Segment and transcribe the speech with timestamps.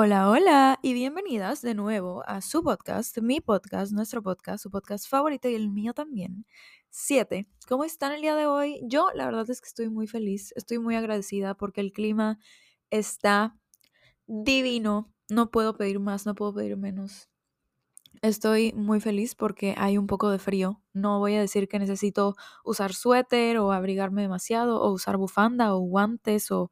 [0.00, 5.08] Hola, hola y bienvenidas de nuevo a su podcast, mi podcast, nuestro podcast, su podcast
[5.08, 6.46] favorito y el mío también.
[6.90, 7.48] 7.
[7.66, 8.80] ¿Cómo están el día de hoy?
[8.84, 12.38] Yo la verdad es que estoy muy feliz, estoy muy agradecida porque el clima
[12.90, 13.56] está
[14.28, 15.12] divino.
[15.28, 17.28] No puedo pedir más, no puedo pedir menos.
[18.22, 20.80] Estoy muy feliz porque hay un poco de frío.
[20.92, 25.80] No voy a decir que necesito usar suéter o abrigarme demasiado o usar bufanda o
[25.80, 26.70] guantes o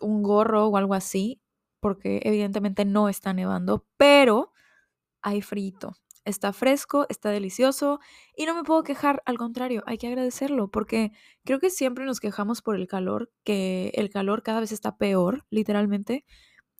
[0.00, 1.40] un gorro o algo así
[1.80, 4.52] porque evidentemente no está nevando, pero
[5.22, 5.96] hay frito.
[6.24, 8.00] Está fresco, está delicioso
[8.36, 11.12] y no me puedo quejar, al contrario, hay que agradecerlo porque
[11.44, 15.46] creo que siempre nos quejamos por el calor, que el calor cada vez está peor,
[15.50, 16.24] literalmente.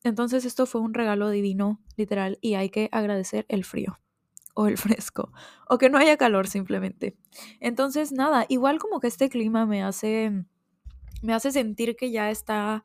[0.02, 3.98] Entonces esto fue un regalo divino, literal, y hay que agradecer el frío
[4.54, 5.32] o el fresco
[5.68, 7.16] o que no haya calor simplemente.
[7.60, 10.44] Entonces nada, igual como que este clima me hace
[11.22, 12.84] me hace sentir que ya está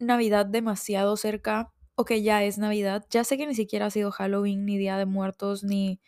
[0.00, 3.04] Navidad demasiado cerca o que ya es Navidad.
[3.10, 6.00] Ya sé que ni siquiera ha sido Halloween, ni Día de Muertos, ni,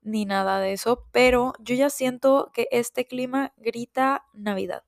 [0.00, 4.84] ni nada de eso, pero yo ya siento que este clima grita Navidad.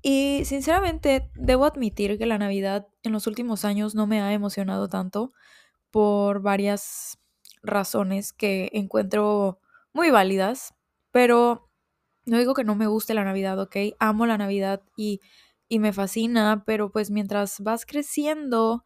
[0.00, 4.88] Y sinceramente debo admitir que la Navidad en los últimos años no me ha emocionado
[4.88, 5.32] tanto
[5.90, 7.18] por varias
[7.62, 9.60] razones que encuentro
[9.92, 10.74] muy válidas,
[11.10, 11.68] pero
[12.26, 13.76] no digo que no me guste la Navidad, ¿ok?
[13.98, 15.20] Amo la Navidad y
[15.68, 18.84] y me fascina, pero pues mientras vas creciendo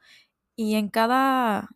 [0.56, 1.70] y en cada,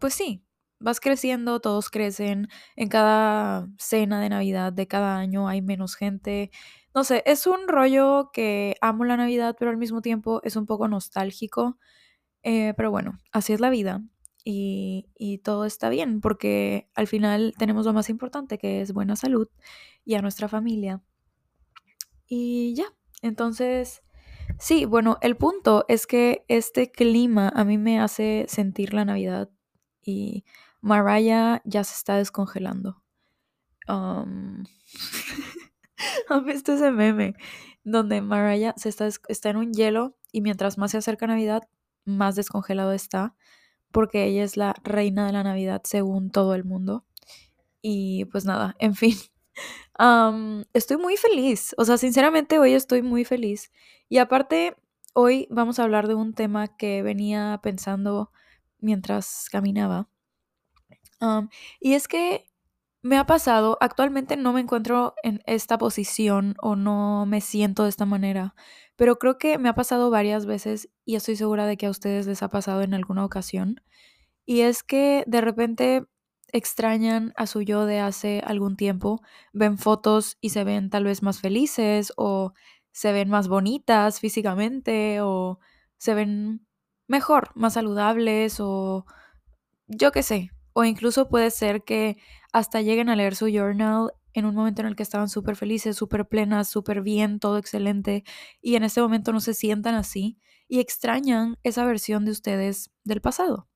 [0.00, 0.44] pues sí,
[0.80, 6.50] vas creciendo, todos crecen, en cada cena de Navidad de cada año hay menos gente.
[6.94, 10.66] No sé, es un rollo que amo la Navidad, pero al mismo tiempo es un
[10.66, 11.78] poco nostálgico.
[12.42, 14.02] Eh, pero bueno, así es la vida
[14.44, 19.16] y, y todo está bien porque al final tenemos lo más importante que es buena
[19.16, 19.48] salud
[20.04, 21.02] y a nuestra familia.
[22.26, 22.86] Y ya,
[23.22, 24.02] entonces
[24.58, 29.50] Sí, bueno, el punto es que este clima a mí me hace sentir la Navidad
[30.02, 30.44] y
[30.80, 33.02] Mariah ya se está descongelando.
[33.88, 34.64] Um,
[36.28, 37.34] ¿Han visto ese meme?
[37.82, 41.62] Donde Mariah se está, está en un hielo y mientras más se acerca Navidad,
[42.04, 43.34] más descongelado está,
[43.92, 47.04] porque ella es la reina de la Navidad según todo el mundo.
[47.82, 49.16] Y pues nada, en fin,
[50.72, 53.70] estoy muy feliz, o sea, sinceramente hoy estoy muy feliz.
[54.08, 54.76] Y aparte,
[55.12, 58.30] hoy vamos a hablar de un tema que venía pensando
[58.80, 60.08] mientras caminaba.
[61.80, 62.50] y es que
[63.04, 67.90] me ha pasado, actualmente no me encuentro en esta posición o no me siento de
[67.90, 68.54] esta manera,
[68.96, 72.26] pero creo que me ha pasado varias veces y estoy segura de que a ustedes
[72.26, 73.82] les ha pasado en alguna ocasión.
[74.46, 76.06] Y es que de repente
[76.54, 79.20] extrañan a su yo de hace algún tiempo,
[79.52, 82.52] ven fotos y se ven tal vez más felices o
[82.92, 85.58] se ven más bonitas físicamente o
[85.96, 86.64] se ven
[87.08, 89.04] mejor, más saludables o
[89.88, 90.52] yo qué sé.
[90.74, 92.18] O incluso puede ser que
[92.52, 95.96] hasta lleguen a leer su journal en un momento en el que estaban súper felices,
[95.96, 98.22] súper plenas, súper bien, todo excelente,
[98.60, 100.38] y en este momento no se sientan así
[100.68, 103.68] y extrañan esa versión de ustedes del pasado.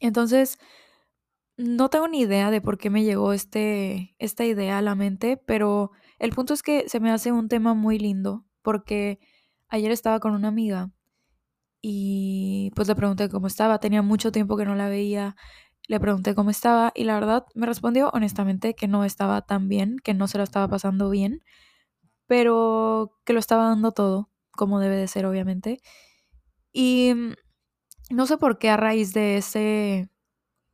[0.00, 0.58] Entonces,
[1.56, 5.36] no tengo ni idea de por qué me llegó este, esta idea a la mente,
[5.36, 9.18] pero el punto es que se me hace un tema muy lindo porque
[9.68, 10.90] ayer estaba con una amiga
[11.80, 15.36] y pues le pregunté cómo estaba, tenía mucho tiempo que no la veía,
[15.88, 19.96] le pregunté cómo estaba y la verdad me respondió honestamente que no estaba tan bien,
[20.02, 21.42] que no se lo estaba pasando bien,
[22.26, 25.80] pero que lo estaba dando todo, como debe de ser obviamente.
[26.72, 27.34] Y mm,
[28.10, 30.10] no sé por qué a raíz de ese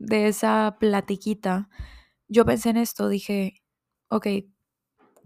[0.02, 1.68] de esa platiquita,
[2.28, 3.62] yo pensé en esto, dije,
[4.08, 4.26] ok,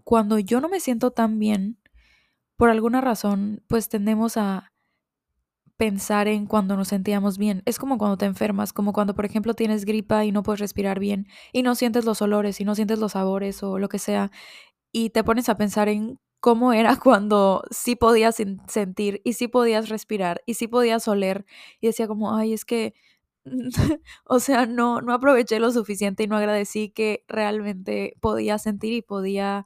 [0.03, 1.79] cuando yo no me siento tan bien,
[2.57, 4.71] por alguna razón, pues tendemos a
[5.77, 7.61] pensar en cuando nos sentíamos bien.
[7.65, 10.99] Es como cuando te enfermas, como cuando, por ejemplo, tienes gripa y no puedes respirar
[10.99, 14.31] bien y no sientes los olores y no sientes los sabores o lo que sea,
[14.91, 18.37] y te pones a pensar en cómo era cuando sí podías
[18.67, 21.45] sentir y sí podías respirar y sí podías oler
[21.81, 22.93] y decía como, ay, es que
[24.25, 29.01] o sea, no, no aproveché lo suficiente y no agradecí que realmente podía sentir y
[29.01, 29.65] podía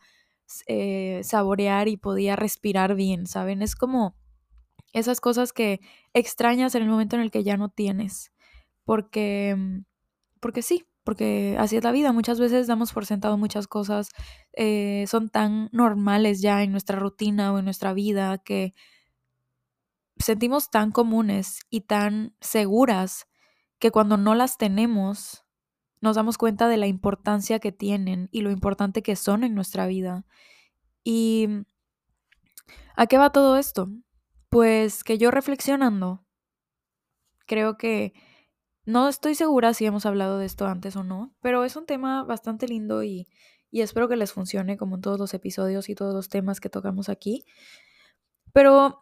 [0.68, 3.62] eh, saborear y podía respirar bien, ¿saben?
[3.62, 4.16] Es como
[4.94, 5.82] esas cosas que
[6.14, 8.32] extrañas en el momento en el que ya no tienes.
[8.86, 9.86] Porque, mm,
[10.42, 12.12] porque sí, porque así es la vida.
[12.14, 14.10] Muchas veces damos por sentado muchas cosas,
[14.54, 18.74] eh, son tan normales ya en nuestra rutina o en nuestra vida que
[20.18, 23.28] sentimos tan comunes y tan seguras
[23.82, 25.44] que cuando no las tenemos,
[26.02, 29.88] nos damos cuenta de la importancia que tienen y lo importante que son en nuestra
[29.88, 30.24] vida.
[31.04, 31.48] ¿Y
[32.96, 33.90] a qué va todo esto?
[34.50, 36.24] Pues que yo reflexionando,
[37.48, 38.14] creo que
[38.86, 42.24] no estoy segura si hemos hablado de esto antes o no, pero es un tema
[42.24, 43.28] bastante lindo y,
[43.72, 46.70] y espero que les funcione como en todos los episodios y todos los temas que
[46.70, 47.46] tocamos aquí.
[48.54, 49.00] Pero,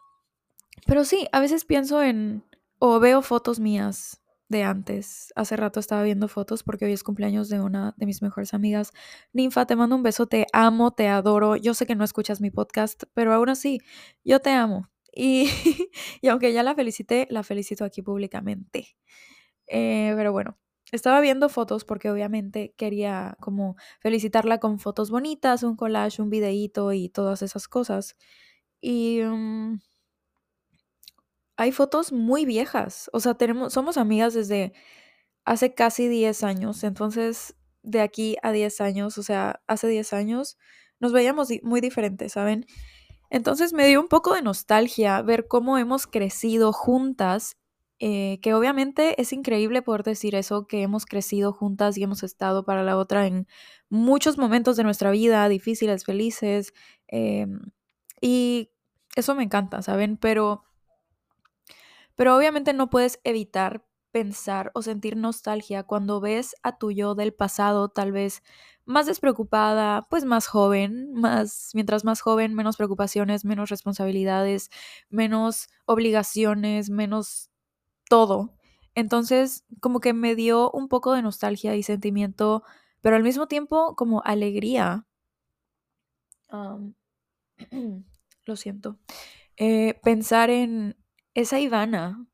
[0.86, 2.46] pero sí, a veces pienso en,
[2.78, 4.19] o veo fotos mías
[4.50, 5.32] de antes.
[5.36, 8.92] Hace rato estaba viendo fotos porque hoy es cumpleaños de una de mis mejores amigas.
[9.32, 11.56] Ninfa, te mando un beso, te amo, te adoro.
[11.56, 13.80] Yo sé que no escuchas mi podcast, pero aún así,
[14.24, 14.90] yo te amo.
[15.14, 15.48] Y,
[16.20, 18.96] y aunque ya la felicité, la felicito aquí públicamente.
[19.68, 20.58] Eh, pero bueno,
[20.92, 26.92] estaba viendo fotos porque obviamente quería como felicitarla con fotos bonitas, un collage, un videíto
[26.92, 28.16] y todas esas cosas.
[28.80, 29.80] Y um,
[31.60, 34.72] hay fotos muy viejas, o sea, tenemos, somos amigas desde
[35.44, 40.56] hace casi 10 años, entonces de aquí a 10 años, o sea, hace 10 años
[41.00, 42.64] nos veíamos muy diferentes, ¿saben?
[43.28, 47.58] Entonces me dio un poco de nostalgia ver cómo hemos crecido juntas
[47.98, 52.64] eh, que obviamente es increíble poder decir eso, que hemos crecido juntas y hemos estado
[52.64, 53.46] para la otra en
[53.90, 56.72] muchos momentos de nuestra vida, difíciles, felices,
[57.08, 57.60] em,
[58.22, 58.70] y
[59.16, 60.16] eso me encanta, ¿saben?
[60.16, 60.64] Pero,
[62.20, 67.32] pero obviamente no puedes evitar pensar o sentir nostalgia cuando ves a tu yo del
[67.32, 68.42] pasado, tal vez
[68.84, 74.68] más despreocupada, pues más joven, más mientras más joven, menos preocupaciones, menos responsabilidades,
[75.08, 77.48] menos obligaciones, menos
[78.10, 78.54] todo.
[78.94, 82.64] Entonces, como que me dio un poco de nostalgia y sentimiento,
[83.00, 85.06] pero al mismo tiempo como alegría.
[88.44, 88.98] lo siento.
[89.56, 90.99] Eh, pensar en
[91.34, 92.26] esa Ivana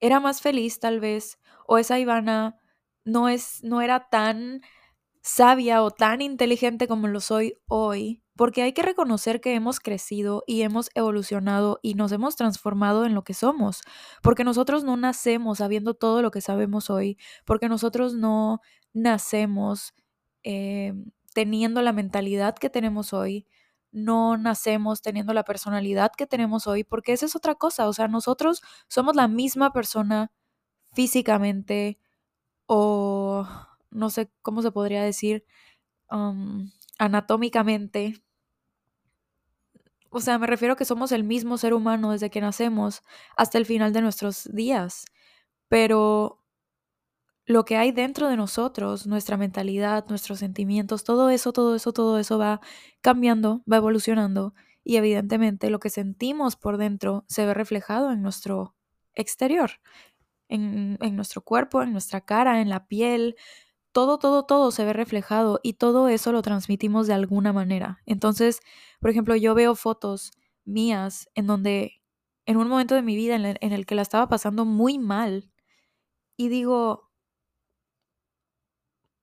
[0.00, 2.58] era más feliz tal vez, o esa Ivana
[3.04, 4.62] no, es, no era tan
[5.22, 10.44] sabia o tan inteligente como lo soy hoy, porque hay que reconocer que hemos crecido
[10.46, 13.82] y hemos evolucionado y nos hemos transformado en lo que somos,
[14.22, 18.60] porque nosotros no nacemos sabiendo todo lo que sabemos hoy, porque nosotros no
[18.94, 19.92] nacemos
[20.42, 20.94] eh,
[21.34, 23.46] teniendo la mentalidad que tenemos hoy,
[23.92, 28.08] no nacemos teniendo la personalidad que tenemos hoy, porque esa es otra cosa, o sea,
[28.08, 30.32] nosotros somos la misma persona
[30.92, 31.98] físicamente
[32.66, 33.46] o
[33.90, 35.44] no sé cómo se podría decir,
[36.98, 38.22] anatómicamente
[40.10, 43.02] o sea, me refiero a que somos el mismo ser humano desde que nacemos
[43.36, 45.04] hasta el final de nuestros días.
[45.68, 46.39] Pero
[47.50, 52.18] lo que hay dentro de nosotros, nuestra mentalidad, nuestros sentimientos, todo eso, todo eso, todo
[52.20, 52.60] eso va
[53.00, 54.54] cambiando, va evolucionando
[54.84, 58.76] y evidentemente lo que sentimos por dentro se ve reflejado en nuestro
[59.14, 59.72] exterior,
[60.48, 63.34] en, en nuestro cuerpo, en nuestra cara, en la piel,
[63.90, 67.98] todo, todo, todo se ve reflejado y todo eso lo transmitimos de alguna manera.
[68.06, 68.60] Entonces,
[69.00, 70.30] por ejemplo, yo veo fotos
[70.64, 72.00] mías en donde,
[72.46, 75.50] en un momento de mi vida en, el que la estaba pasando muy mal,
[76.36, 77.09] y digo,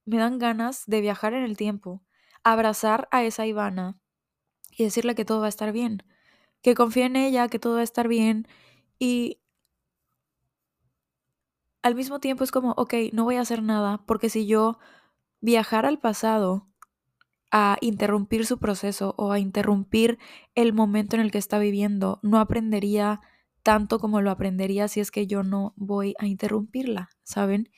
[0.07, 2.01] me dan ganas de viajar en el tiempo,
[2.44, 4.00] abrazar a esa Ivana
[4.71, 6.01] y decirle que todo va a estar bien,
[6.62, 8.48] que confíe en ella, que todo va a estar bien
[8.98, 9.39] y
[11.83, 14.80] al mismo tiempo es como, ok, no voy a hacer nada, porque si yo
[15.42, 16.68] viajara al pasado
[17.51, 20.19] a interrumpir su proceso o a interrumpir
[20.56, 23.21] el momento en el que está viviendo, no aprendería
[23.63, 27.69] tanto como lo aprendería si es que yo no voy a interrumpirla, ¿saben?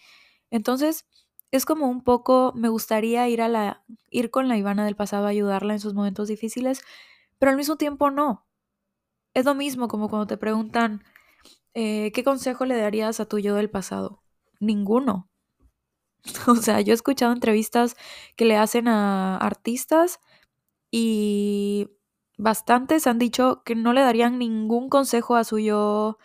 [0.52, 1.08] Entonces,
[1.52, 5.26] es como un poco, me gustaría ir a la, ir con la Ivana del pasado
[5.26, 6.82] a ayudarla en sus momentos difíciles,
[7.40, 8.46] pero al mismo tiempo no.
[9.34, 11.04] Es lo mismo como cuando te preguntan,
[11.74, 14.24] eh, ¿qué consejo le darías a tu yo del pasado?
[14.60, 15.30] Ninguno.
[16.48, 17.96] O sea, yo he escuchado entrevistas
[18.36, 20.20] que le hacen a artistas
[20.92, 21.90] y
[22.38, 26.18] bastantes han dicho que no le darían ningún consejo a su yo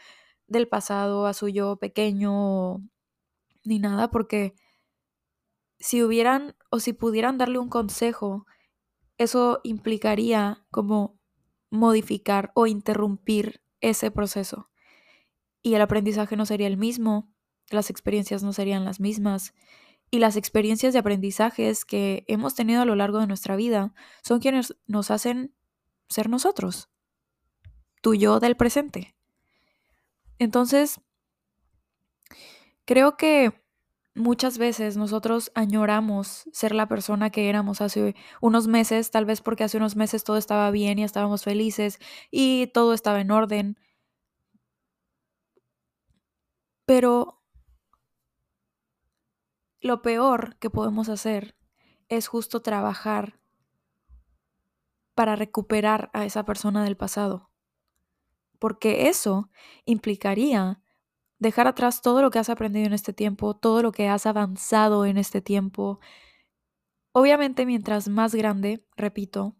[0.49, 2.79] del pasado, a su yo pequeño,
[3.65, 4.55] ni nada, porque
[5.85, 8.47] si hubieran o si pudieran darle un consejo,
[9.19, 11.21] eso implicaría como
[11.69, 14.71] modificar o interrumpir ese proceso
[15.63, 17.31] y el aprendizaje no sería el mismo,
[17.69, 19.53] las experiencias no serían las mismas
[20.11, 24.41] y las experiencias de aprendizajes que hemos tenido a lo largo de nuestra vida son
[24.41, 25.55] quienes nos hacen
[26.09, 26.89] ser nosotros,
[28.01, 29.15] tu yo del presente.
[30.39, 30.99] Entonces,
[32.87, 33.64] creo que
[34.15, 39.65] muchas veces nosotros añoramos ser la persona que éramos hace unos meses, tal vez porque
[39.65, 41.99] hace unos meses todo estaba bien y estábamos felices
[42.31, 43.77] y todo estaba en orden,
[46.87, 47.41] Pero
[49.81, 51.57] lo peor que podemos hacer
[52.09, 53.41] es justo trabajar
[55.15, 57.51] para recuperar a esa persona del pasado.
[58.59, 59.51] Porque eso
[59.85, 60.83] implicaría
[61.39, 65.07] dejar atrás todo lo que has aprendido en este tiempo, todo lo que has avanzado
[65.07, 66.01] en este tiempo.
[67.13, 69.57] Obviamente, mientras más grande, repito,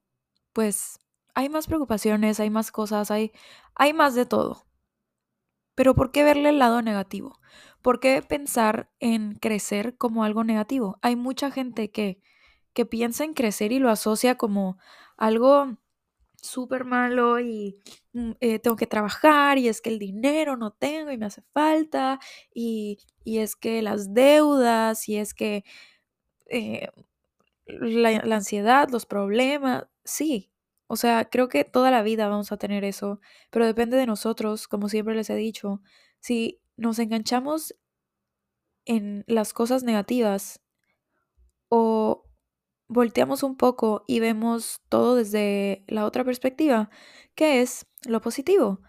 [0.53, 0.99] pues
[1.35, 3.33] hay más preocupaciones, hay más cosas, hay,
[3.75, 4.67] hay más de todo.
[5.75, 7.41] Pero ¿por qué verle el lado negativo?
[7.83, 10.99] ¿Por qué pensar en crecer como algo negativo?
[11.03, 12.21] Hay mucha gente que,
[12.73, 14.79] que piensa en crecer y lo asocia como
[15.17, 15.77] algo
[16.45, 17.77] súper malo y
[18.13, 21.43] mm, eh, tengo que trabajar y es que el dinero no tengo y me hace
[21.53, 22.19] falta
[22.55, 25.65] y, y es que las deudas y es que
[26.49, 26.89] eh,
[27.67, 30.51] la, la ansiedad, los problemas, sí.
[30.87, 33.21] O sea, creo que toda la vida vamos a tener eso,
[33.51, 35.83] pero depende de nosotros, como siempre les he dicho.
[36.21, 37.75] Si nos enganchamos
[38.87, 40.61] en las cosas negativas
[41.69, 42.25] o
[42.89, 46.91] volteamos un poco y vemos todo desde la otra perspectiva,
[47.35, 48.81] que es lo positivo.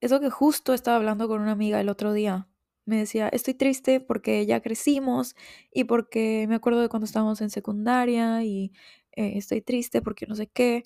[0.00, 2.48] Es lo que justo estaba hablando con una amiga el otro día.
[2.86, 5.36] Me decía, estoy triste porque ya crecimos
[5.72, 8.72] y porque me acuerdo de cuando estábamos en secundaria y
[9.12, 10.84] eh, estoy triste porque no sé qué.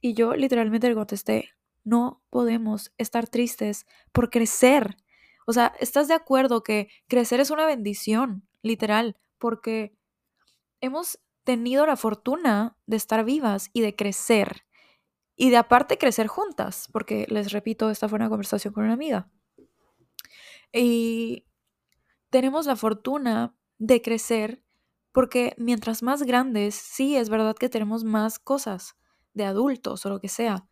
[0.00, 1.50] Y yo literalmente le contesté,
[1.84, 4.96] no podemos estar tristes por crecer.
[5.46, 9.16] O sea, ¿estás de acuerdo que crecer es una bendición, literal?
[9.38, 9.92] Porque
[10.80, 11.18] hemos
[11.50, 14.64] tenido la fortuna de estar vivas y de crecer.
[15.34, 19.30] Y de aparte crecer juntas, porque les repito, esta fue una conversación con una amiga.
[20.72, 21.46] Y
[22.28, 24.62] tenemos la fortuna de crecer
[25.12, 28.96] porque mientras más grandes, sí, es verdad que tenemos más cosas
[29.34, 30.68] de adultos o lo que sea,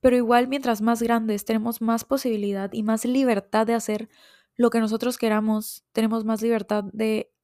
[0.00, 4.08] pero igual mientras más grandes tenemos más posibilidad y más libertad de hacer
[4.56, 7.34] lo que nosotros queramos, tenemos más libertad de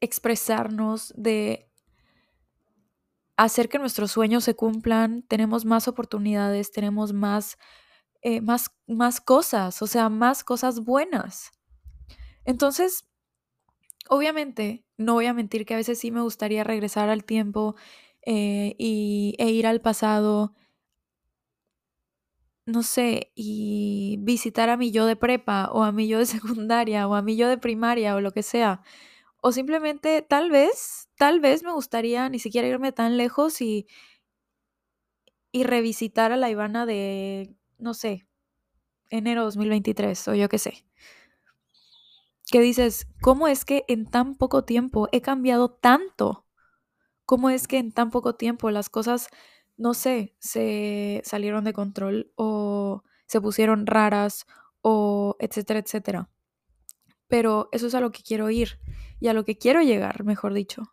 [0.00, 1.70] expresarnos, de
[3.36, 7.56] hacer que nuestros sueños se cumplan, tenemos más oportunidades, tenemos más,
[8.22, 11.50] eh, más, más cosas, o sea, más cosas buenas.
[12.44, 13.08] Entonces,
[14.08, 17.76] obviamente, no voy a mentir que a veces sí me gustaría regresar al tiempo
[18.26, 20.54] eh, y, e ir al pasado,
[22.66, 27.08] no sé, y visitar a mi yo de prepa o a mi yo de secundaria
[27.08, 28.82] o a mi yo de primaria o lo que sea.
[29.42, 33.86] O simplemente, tal vez, tal vez me gustaría ni siquiera irme tan lejos y,
[35.52, 38.26] y revisitar a la Ivana de, no sé,
[39.10, 40.86] enero 2023 o yo qué sé.
[42.50, 46.46] Que dices, ¿cómo es que en tan poco tiempo he cambiado tanto?
[47.26, 49.28] ¿Cómo es que en tan poco tiempo las cosas,
[49.78, 54.46] no sé, se salieron de control o se pusieron raras
[54.82, 56.30] o etcétera, etcétera?
[57.30, 58.78] Pero eso es a lo que quiero ir
[59.20, 60.92] y a lo que quiero llegar, mejor dicho.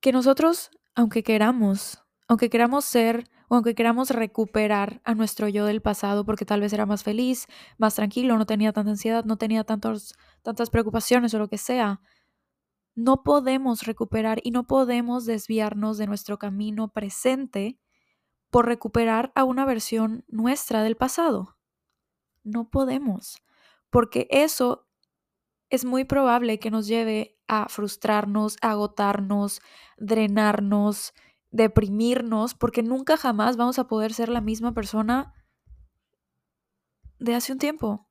[0.00, 5.80] Que nosotros, aunque queramos, aunque queramos ser o aunque queramos recuperar a nuestro yo del
[5.80, 7.46] pasado porque tal vez era más feliz,
[7.78, 10.14] más tranquilo, no tenía tanta ansiedad, no tenía tantas
[10.70, 12.00] preocupaciones o lo que sea,
[12.94, 17.78] no podemos recuperar y no podemos desviarnos de nuestro camino presente
[18.50, 21.56] por recuperar a una versión nuestra del pasado.
[22.42, 23.36] No podemos,
[23.90, 24.86] porque eso
[25.68, 29.60] es muy probable que nos lleve a frustrarnos, agotarnos,
[29.98, 31.14] drenarnos,
[31.50, 35.34] deprimirnos, porque nunca jamás vamos a poder ser la misma persona
[37.18, 38.08] de hace un tiempo.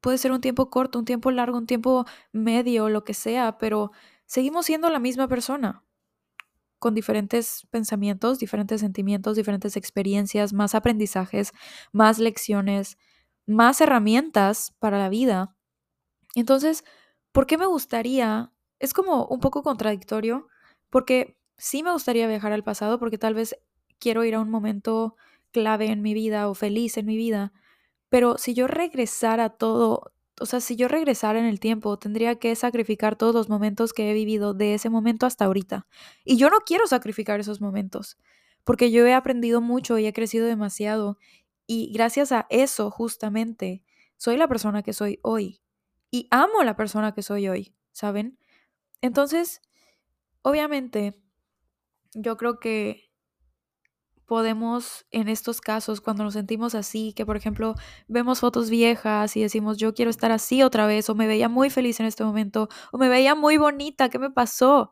[0.00, 3.90] Puede ser un tiempo corto, un tiempo largo, un tiempo medio, lo que sea, pero
[4.24, 5.84] seguimos siendo la misma persona,
[6.78, 11.52] con diferentes pensamientos, diferentes sentimientos, diferentes experiencias, más aprendizajes,
[11.92, 12.96] más lecciones,
[13.50, 15.56] más herramientas para la vida.
[16.34, 16.84] Entonces,
[17.32, 18.52] ¿por qué me gustaría?
[18.78, 20.48] Es como un poco contradictorio,
[20.90, 23.56] porque sí me gustaría viajar al pasado, porque tal vez
[23.98, 25.16] quiero ir a un momento
[25.52, 27.52] clave en mi vida o feliz en mi vida,
[28.08, 32.54] pero si yo regresara todo, o sea, si yo regresara en el tiempo, tendría que
[32.56, 35.86] sacrificar todos los momentos que he vivido de ese momento hasta ahorita.
[36.24, 38.18] Y yo no quiero sacrificar esos momentos,
[38.64, 41.18] porque yo he aprendido mucho y he crecido demasiado.
[41.72, 43.84] Y gracias a eso, justamente,
[44.16, 45.62] soy la persona que soy hoy.
[46.10, 48.40] Y amo la persona que soy hoy, ¿saben?
[49.02, 49.62] Entonces,
[50.42, 51.22] obviamente,
[52.12, 53.12] yo creo que
[54.26, 57.76] podemos en estos casos, cuando nos sentimos así, que por ejemplo
[58.08, 61.70] vemos fotos viejas y decimos yo quiero estar así otra vez, o me veía muy
[61.70, 64.90] feliz en este momento, o me veía muy bonita, ¿qué me pasó?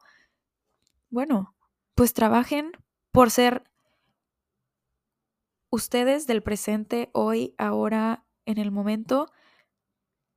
[1.11, 1.57] Bueno,
[1.97, 2.71] pues trabajen
[3.11, 3.69] por ser
[5.71, 9.27] ustedes del presente, hoy, ahora, en el momento,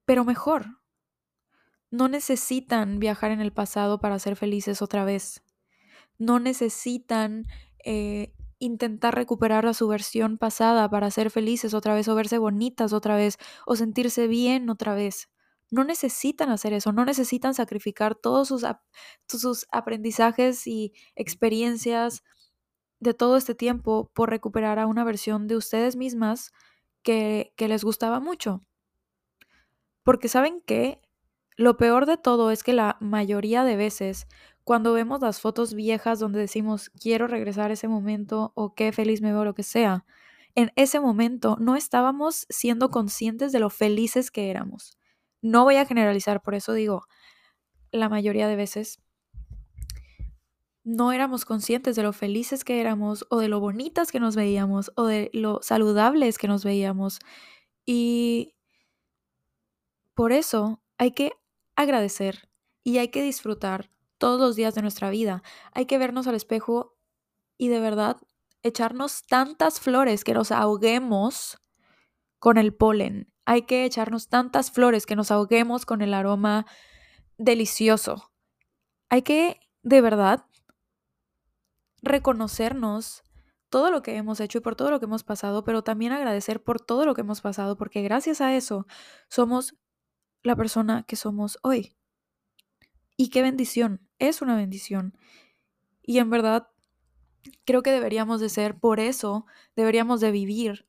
[0.05, 0.81] pero mejor.
[1.89, 5.43] No necesitan viajar en el pasado para ser felices otra vez.
[6.17, 7.45] No necesitan
[7.83, 12.93] eh, intentar recuperar a su versión pasada para ser felices otra vez o verse bonitas
[12.93, 15.29] otra vez o sentirse bien otra vez.
[15.71, 18.65] No necesitan hacer eso, no necesitan sacrificar todos sus,
[19.27, 22.23] sus aprendizajes y experiencias
[23.01, 26.53] de todo este tiempo por recuperar a una versión de ustedes mismas
[27.03, 28.63] que, les gustaba mucho.
[30.03, 31.01] Porque saben que
[31.57, 34.27] lo peor de todo es que la mayoría de veces
[34.63, 39.21] cuando vemos las fotos viejas donde decimos quiero regresar a ese momento o qué feliz
[39.21, 40.05] me veo, lo que sea,
[40.53, 44.97] en ese momento no estábamos siendo conscientes de lo felices que éramos.
[45.41, 47.07] No voy a generalizar, por eso digo,
[47.91, 49.00] la mayoría de veces
[50.83, 54.91] no éramos conscientes de lo felices que éramos o de lo bonitas que nos veíamos
[54.95, 57.19] o de lo saludables que nos veíamos.
[57.85, 58.55] Y
[60.15, 61.33] por eso hay que
[61.75, 62.49] agradecer
[62.83, 65.43] y hay que disfrutar todos los días de nuestra vida.
[65.73, 66.97] Hay que vernos al espejo
[67.57, 68.17] y de verdad
[68.63, 71.59] echarnos tantas flores que nos ahoguemos
[72.39, 73.31] con el polen.
[73.45, 76.65] Hay que echarnos tantas flores que nos ahoguemos con el aroma
[77.37, 78.31] delicioso.
[79.09, 80.45] Hay que, de verdad,
[82.01, 83.23] reconocernos
[83.69, 86.61] todo lo que hemos hecho y por todo lo que hemos pasado, pero también agradecer
[86.61, 88.85] por todo lo que hemos pasado, porque gracias a eso
[89.29, 89.75] somos
[90.43, 91.95] la persona que somos hoy.
[93.15, 95.17] Y qué bendición, es una bendición.
[96.01, 96.67] Y en verdad,
[97.65, 100.87] creo que deberíamos de ser, por eso, deberíamos de vivir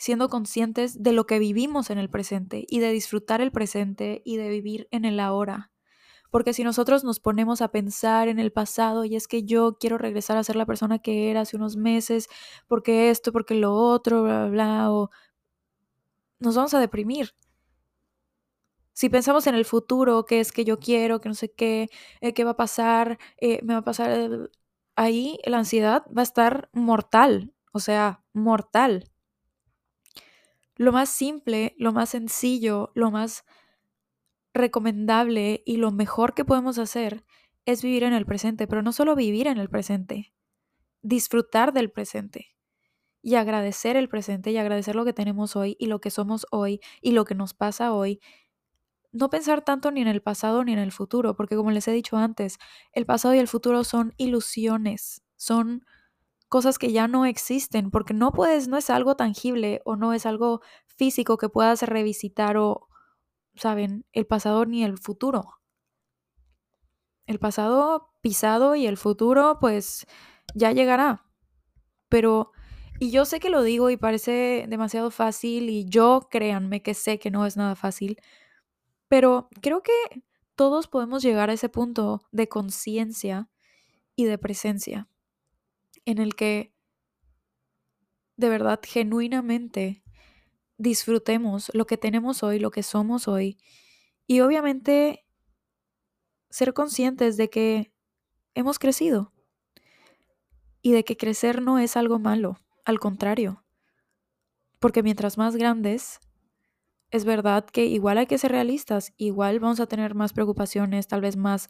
[0.00, 4.38] siendo conscientes de lo que vivimos en el presente y de disfrutar el presente y
[4.38, 5.70] de vivir en el ahora.
[6.30, 9.98] Porque si nosotros nos ponemos a pensar en el pasado y es que yo quiero
[9.98, 12.28] regresar a ser la persona que era hace unos meses,
[12.68, 15.10] porque esto, porque lo otro, bla, bla, bla, o
[16.40, 17.34] nos vamos a deprimir.
[18.92, 21.88] Si pensamos en el futuro, qué es que yo quiero, que no sé qué,
[22.20, 24.50] eh, qué va a pasar, eh, me va a pasar,
[24.96, 29.10] ahí la ansiedad va a estar mortal, o sea, mortal.
[30.76, 33.44] Lo más simple, lo más sencillo, lo más
[34.52, 37.24] recomendable y lo mejor que podemos hacer
[37.66, 40.32] es vivir en el presente, pero no solo vivir en el presente,
[41.02, 42.56] disfrutar del presente
[43.22, 46.80] y agradecer el presente y agradecer lo que tenemos hoy y lo que somos hoy
[47.00, 48.20] y lo que nos pasa hoy.
[49.12, 51.92] No pensar tanto ni en el pasado ni en el futuro, porque como les he
[51.92, 52.58] dicho antes,
[52.92, 55.84] el pasado y el futuro son ilusiones, son
[56.48, 60.26] cosas que ya no existen, porque no puedes, no es algo tangible o no es
[60.26, 62.89] algo físico que puedas revisitar o,
[63.54, 65.60] saben, el pasado ni el futuro.
[67.26, 70.06] El pasado pisado y el futuro pues
[70.54, 71.24] ya llegará.
[72.08, 72.52] Pero,
[72.98, 77.18] y yo sé que lo digo y parece demasiado fácil y yo créanme que sé
[77.18, 78.20] que no es nada fácil,
[79.08, 79.92] pero creo que
[80.56, 83.48] todos podemos llegar a ese punto de conciencia
[84.16, 85.08] y de presencia
[86.04, 86.74] en el que
[88.36, 90.02] de verdad genuinamente
[90.80, 93.58] disfrutemos lo que tenemos hoy, lo que somos hoy
[94.26, 95.26] y obviamente
[96.48, 97.92] ser conscientes de que
[98.54, 99.30] hemos crecido
[100.80, 103.62] y de que crecer no es algo malo, al contrario,
[104.78, 106.18] porque mientras más grandes,
[107.10, 111.20] es verdad que igual hay que ser realistas, igual vamos a tener más preocupaciones, tal
[111.20, 111.68] vez más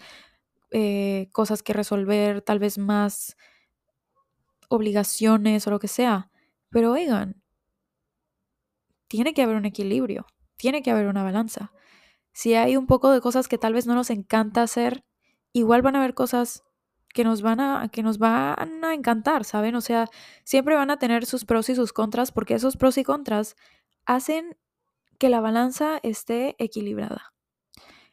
[0.71, 3.37] eh, cosas que resolver, tal vez más
[4.69, 6.31] obligaciones o lo que sea.
[6.69, 7.40] Pero oigan,
[9.11, 10.25] tiene que haber un equilibrio,
[10.57, 11.73] tiene que haber una balanza.
[12.33, 15.05] Si hay un poco de cosas que tal vez no nos encanta hacer,
[15.53, 16.63] igual van a haber cosas
[17.13, 19.75] que nos van a que nos van a encantar, ¿saben?
[19.75, 20.07] O sea,
[20.45, 23.57] siempre van a tener sus pros y sus contras porque esos pros y contras
[24.07, 24.57] hacen
[25.19, 27.33] que la balanza esté equilibrada.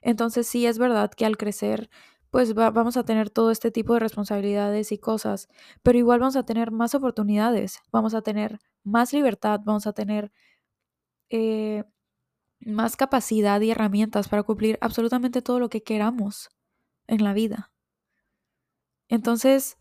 [0.01, 1.91] Entonces sí es verdad que al crecer
[2.31, 5.47] pues vamos a tener todo este tipo de responsabilidades y cosas,
[5.83, 10.31] pero igual vamos a tener más oportunidades, vamos a tener más libertad, vamos a tener
[11.29, 11.83] eh,
[12.59, 16.49] más capacidad y herramientas para cumplir absolutamente todo lo que queramos
[17.07, 17.71] en la vida.
[19.09, 19.77] Entonces,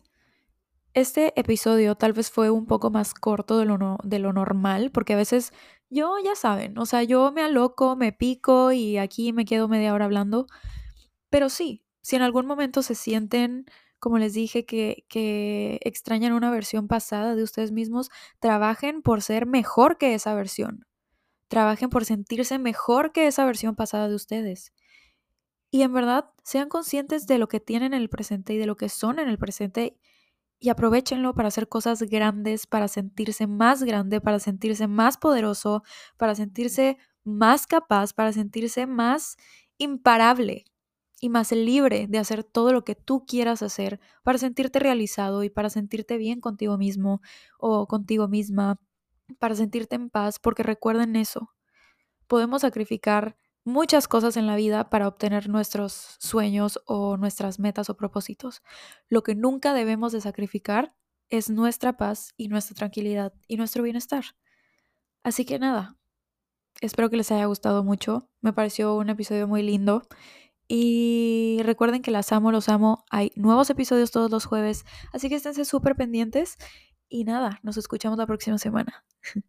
[0.93, 5.13] este episodio tal vez fue un poco más corto de lo, de lo normal, porque
[5.13, 5.53] a veces
[5.89, 9.93] yo, ya saben, o sea, yo me aloco, me pico y aquí me quedo media
[9.93, 10.47] hora hablando.
[11.29, 13.67] Pero sí, si en algún momento se sienten,
[13.99, 19.45] como les dije, que, que extrañan una versión pasada de ustedes mismos, trabajen por ser
[19.45, 20.86] mejor que esa versión.
[21.49, 24.73] Trabajen por sentirse mejor que esa versión pasada de ustedes.
[25.71, 28.77] Y en verdad, sean conscientes de lo que tienen en el presente y de lo
[28.77, 29.97] que son en el presente
[30.59, 35.83] y aprovechenlo para hacer cosas grandes, para sentirse más grande, para sentirse más poderoso,
[36.17, 39.37] para sentirse más capaz, para sentirse más
[39.77, 40.65] imparable.
[41.21, 45.49] y más libre de hacer todo lo que tú quieras hacer para sentirte realizado y
[45.49, 47.21] para sentirte bien contigo mismo
[47.59, 48.79] o contigo misma,
[49.39, 51.53] para sentirte en paz, porque recuerden eso,
[52.27, 57.97] podemos sacrificar muchas cosas en la vida para obtener nuestros sueños o nuestras metas o
[57.97, 58.63] propósitos.
[59.09, 60.95] Lo que nunca debemos de sacrificar
[61.29, 64.23] es nuestra paz y nuestra tranquilidad y nuestro bienestar.
[65.23, 65.97] Así que nada,
[66.79, 68.29] espero que les haya gustado mucho.
[68.41, 70.07] Me pareció un episodio muy lindo.
[70.69, 73.05] Y recuerden que las amo, los amo.
[73.09, 76.57] Hay nuevos episodios todos los jueves, así que esténse súper pendientes.
[77.09, 79.03] Y nada, nos escuchamos la próxima semana.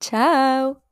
[0.00, 0.82] Chao.